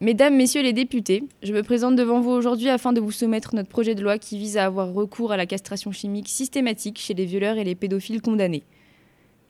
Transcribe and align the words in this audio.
Mesdames, 0.00 0.36
Messieurs 0.36 0.62
les 0.62 0.72
députés, 0.72 1.24
je 1.42 1.52
me 1.52 1.64
présente 1.64 1.96
devant 1.96 2.20
vous 2.20 2.30
aujourd'hui 2.30 2.68
afin 2.68 2.92
de 2.92 3.00
vous 3.00 3.10
soumettre 3.10 3.56
notre 3.56 3.68
projet 3.68 3.96
de 3.96 4.02
loi 4.02 4.16
qui 4.16 4.38
vise 4.38 4.56
à 4.56 4.64
avoir 4.64 4.92
recours 4.92 5.32
à 5.32 5.36
la 5.36 5.44
castration 5.44 5.90
chimique 5.90 6.28
systématique 6.28 7.00
chez 7.00 7.14
les 7.14 7.24
violeurs 7.24 7.58
et 7.58 7.64
les 7.64 7.74
pédophiles 7.74 8.22
condamnés. 8.22 8.62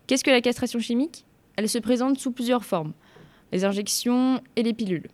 Qu'est-ce 0.07 0.25
que 0.25 0.31
la 0.31 0.41
castration 0.41 0.79
chimique? 0.79 1.27
Elle 1.57 1.69
se 1.69 1.77
présente 1.77 2.19
sous 2.19 2.33
plusieurs 2.33 2.65
formes, 2.65 2.95
les 3.53 3.67
injections 3.67 4.41
et 4.57 4.63
les 4.63 4.73
pilules. 4.73 5.09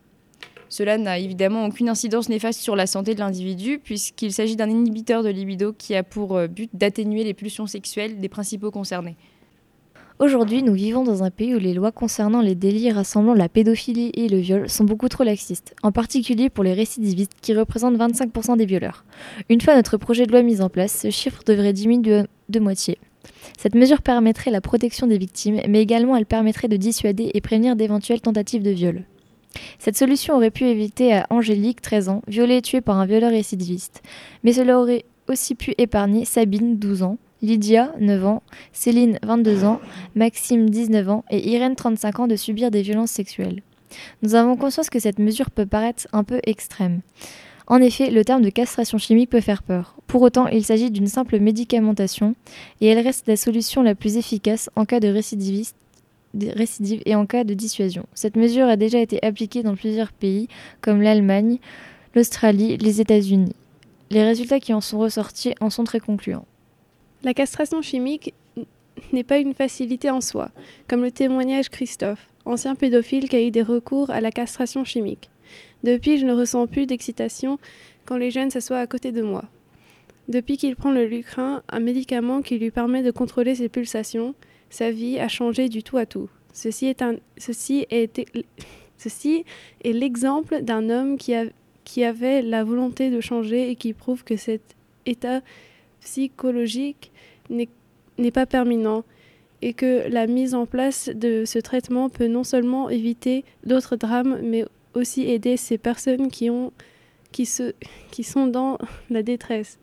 Cela 0.68 0.98
n'a 0.98 1.18
évidemment 1.18 1.66
aucune 1.66 1.88
incidence 1.88 2.28
néfaste 2.28 2.60
sur 2.60 2.76
la 2.76 2.86
santé 2.86 3.16
de 3.16 3.18
l'individu 3.18 3.80
puisqu'il 3.80 4.32
s'agit 4.32 4.54
d'un 4.54 4.70
inhibiteur 4.70 5.24
de 5.24 5.30
libido 5.30 5.72
qui 5.72 5.96
a 5.96 6.04
pour 6.04 6.36
euh, 6.36 6.46
but 6.46 6.70
d'atténuer 6.74 7.24
les 7.24 7.34
pulsions 7.34 7.66
sexuelles 7.66 8.20
des 8.20 8.28
principaux 8.28 8.70
concernés. 8.70 9.16
Aujourd'hui, 10.24 10.62
nous 10.62 10.72
vivons 10.72 11.04
dans 11.04 11.22
un 11.22 11.30
pays 11.30 11.54
où 11.54 11.58
les 11.58 11.74
lois 11.74 11.92
concernant 11.92 12.40
les 12.40 12.54
délits 12.54 12.90
rassemblant 12.90 13.34
la 13.34 13.50
pédophilie 13.50 14.10
et 14.14 14.26
le 14.26 14.38
viol 14.38 14.70
sont 14.70 14.84
beaucoup 14.84 15.10
trop 15.10 15.22
laxistes, 15.22 15.74
en 15.82 15.92
particulier 15.92 16.48
pour 16.48 16.64
les 16.64 16.72
récidivistes 16.72 17.34
qui 17.42 17.52
représentent 17.52 17.98
25% 17.98 18.56
des 18.56 18.64
violeurs. 18.64 19.04
Une 19.50 19.60
fois 19.60 19.76
notre 19.76 19.98
projet 19.98 20.24
de 20.24 20.32
loi 20.32 20.40
mis 20.40 20.62
en 20.62 20.70
place, 20.70 20.98
ce 21.02 21.10
chiffre 21.10 21.42
devrait 21.44 21.74
diminuer 21.74 22.22
de, 22.48 22.58
moitié. 22.58 22.96
Cette 23.58 23.74
mesure 23.74 24.00
permettrait 24.00 24.50
la 24.50 24.62
protection 24.62 25.06
des 25.06 25.18
victimes, 25.18 25.60
mais 25.68 25.82
également 25.82 26.16
elle 26.16 26.24
permettrait 26.24 26.68
de 26.68 26.78
dissuader 26.78 27.30
et 27.34 27.42
prévenir 27.42 27.76
d'éventuelles 27.76 28.22
tentatives 28.22 28.62
de 28.62 28.70
viol. 28.70 29.04
Cette 29.78 29.98
solution 29.98 30.36
aurait 30.36 30.50
pu 30.50 30.64
éviter 30.64 31.12
à 31.12 31.26
Angélique, 31.28 31.82
13 31.82 32.08
ans, 32.08 32.22
violée 32.28 32.56
et 32.56 32.62
tuée 32.62 32.80
par 32.80 32.98
un 32.98 33.04
violeur 33.04 33.30
récidiviste, 33.30 34.00
mais 34.42 34.54
cela 34.54 34.80
aurait 34.80 35.04
aussi 35.28 35.54
pu 35.54 35.74
épargner 35.76 36.24
Sabine, 36.24 36.78
12 36.78 37.02
ans, 37.02 37.18
Lydia, 37.44 37.92
9 38.00 38.26
ans, 38.26 38.42
Céline, 38.72 39.18
22 39.22 39.64
ans, 39.64 39.80
Maxime, 40.14 40.70
19 40.70 41.08
ans 41.10 41.24
et 41.30 41.50
Irène, 41.50 41.76
35 41.76 42.20
ans 42.20 42.26
de 42.26 42.36
subir 42.36 42.70
des 42.70 42.80
violences 42.80 43.10
sexuelles. 43.10 43.62
Nous 44.22 44.34
avons 44.34 44.56
conscience 44.56 44.88
que 44.88 44.98
cette 44.98 45.18
mesure 45.18 45.50
peut 45.50 45.66
paraître 45.66 46.08
un 46.12 46.24
peu 46.24 46.40
extrême. 46.44 47.00
En 47.66 47.80
effet, 47.80 48.10
le 48.10 48.24
terme 48.24 48.42
de 48.42 48.50
castration 48.50 48.98
chimique 48.98 49.30
peut 49.30 49.40
faire 49.40 49.62
peur. 49.62 49.96
Pour 50.06 50.22
autant, 50.22 50.46
il 50.48 50.64
s'agit 50.64 50.90
d'une 50.90 51.06
simple 51.06 51.38
médicamentation 51.38 52.34
et 52.80 52.86
elle 52.88 53.04
reste 53.04 53.28
la 53.28 53.36
solution 53.36 53.82
la 53.82 53.94
plus 53.94 54.16
efficace 54.16 54.70
en 54.74 54.84
cas 54.84 55.00
de 55.00 55.08
récidive 55.08 55.72
et 57.06 57.14
en 57.14 57.26
cas 57.26 57.44
de 57.44 57.54
dissuasion. 57.54 58.06
Cette 58.14 58.36
mesure 58.36 58.68
a 58.68 58.76
déjà 58.76 58.98
été 58.98 59.24
appliquée 59.24 59.62
dans 59.62 59.76
plusieurs 59.76 60.12
pays 60.12 60.48
comme 60.80 61.02
l'Allemagne, 61.02 61.58
l'Australie, 62.14 62.76
les 62.78 63.00
États-Unis. 63.00 63.54
Les 64.10 64.24
résultats 64.24 64.60
qui 64.60 64.74
en 64.74 64.80
sont 64.80 64.98
ressortis 64.98 65.54
en 65.60 65.70
sont 65.70 65.84
très 65.84 66.00
concluants. 66.00 66.46
La 67.24 67.32
castration 67.32 67.80
chimique 67.80 68.34
n'est 69.14 69.24
pas 69.24 69.38
une 69.38 69.54
facilité 69.54 70.10
en 70.10 70.20
soi, 70.20 70.50
comme 70.88 71.02
le 71.02 71.10
témoignage 71.10 71.70
Christophe, 71.70 72.28
ancien 72.44 72.74
pédophile 72.74 73.30
qui 73.30 73.36
a 73.36 73.42
eu 73.42 73.50
des 73.50 73.62
recours 73.62 74.10
à 74.10 74.20
la 74.20 74.30
castration 74.30 74.84
chimique. 74.84 75.30
Depuis, 75.84 76.18
je 76.18 76.26
ne 76.26 76.34
ressens 76.34 76.66
plus 76.66 76.86
d'excitation 76.86 77.58
quand 78.04 78.18
les 78.18 78.30
jeunes 78.30 78.50
s'assoient 78.50 78.78
à 78.78 78.86
côté 78.86 79.10
de 79.10 79.22
moi. 79.22 79.44
Depuis 80.28 80.58
qu'il 80.58 80.76
prend 80.76 80.90
le 80.90 81.06
lucrin, 81.06 81.62
un 81.70 81.80
médicament 81.80 82.42
qui 82.42 82.58
lui 82.58 82.70
permet 82.70 83.02
de 83.02 83.10
contrôler 83.10 83.54
ses 83.54 83.70
pulsations, 83.70 84.34
sa 84.68 84.90
vie 84.90 85.18
a 85.18 85.28
changé 85.28 85.70
du 85.70 85.82
tout 85.82 85.96
à 85.96 86.04
tout. 86.04 86.28
Ceci 86.52 86.86
est, 86.88 88.20
l'exemple 89.82 90.60
d'un 90.62 90.90
homme 90.90 91.16
qui, 91.16 91.34
qui 91.84 92.04
avait 92.04 92.42
la 92.42 92.64
volonté 92.64 93.10
de 93.10 93.20
changer 93.20 93.70
et 93.70 93.76
qui 93.76 93.94
prouve 93.94 94.24
que 94.24 94.36
cet 94.36 94.62
état 95.06 95.40
psychologique 96.04 97.10
n'est 97.50 98.30
pas 98.30 98.46
permanent 98.46 99.04
et 99.62 99.72
que 99.72 100.08
la 100.08 100.26
mise 100.26 100.54
en 100.54 100.66
place 100.66 101.08
de 101.08 101.44
ce 101.46 101.58
traitement 101.58 102.10
peut 102.10 102.26
non 102.26 102.44
seulement 102.44 102.90
éviter 102.90 103.44
d'autres 103.64 103.96
drames, 103.96 104.38
mais 104.42 104.66
aussi 104.94 105.22
aider 105.22 105.56
ces 105.56 105.78
personnes 105.78 106.30
qui, 106.30 106.50
ont, 106.50 106.72
qui, 107.32 107.46
se, 107.46 107.72
sont 108.22 108.46
dans 108.46 108.78
la 109.10 109.22
détresse. 109.22 109.78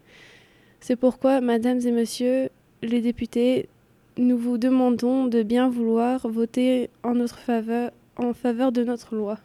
C'est 0.80 0.96
pourquoi, 0.96 1.42
mesdames 1.42 1.80
et 1.80 1.92
messieurs 1.92 2.50
les 2.84 3.02
députés, 3.02 3.70
nous 4.18 4.38
vous 4.38 4.58
demandons 4.58 5.26
de 5.26 5.44
bien 5.44 5.70
vouloir 5.70 6.28
voter 6.28 6.90
en 7.04 7.16
notre 7.16 7.40
faveur, 7.40 7.92
en 8.18 8.34
faveur 8.34 8.72
de 8.72 8.84
notre 8.84 9.16
loi. 9.16 9.40